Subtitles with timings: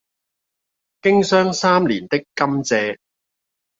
[1.03, 2.97] 經霜三年的甘蔗，